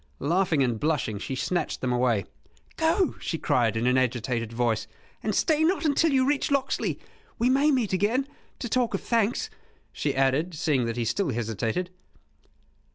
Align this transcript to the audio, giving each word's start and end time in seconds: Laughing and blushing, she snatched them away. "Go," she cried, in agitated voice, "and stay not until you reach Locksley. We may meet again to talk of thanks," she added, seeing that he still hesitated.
Laughing 0.17 0.63
and 0.63 0.79
blushing, 0.79 1.19
she 1.19 1.35
snatched 1.35 1.79
them 1.79 1.93
away. 1.93 2.25
"Go," 2.75 3.17
she 3.21 3.37
cried, 3.37 3.77
in 3.77 3.95
agitated 3.99 4.51
voice, 4.51 4.87
"and 5.21 5.35
stay 5.35 5.63
not 5.63 5.85
until 5.85 6.11
you 6.11 6.25
reach 6.25 6.49
Locksley. 6.49 6.97
We 7.37 7.51
may 7.51 7.69
meet 7.69 7.93
again 7.93 8.27
to 8.57 8.67
talk 8.67 8.95
of 8.95 9.01
thanks," 9.01 9.51
she 9.93 10.15
added, 10.15 10.55
seeing 10.55 10.85
that 10.85 10.97
he 10.97 11.05
still 11.05 11.29
hesitated. 11.29 11.91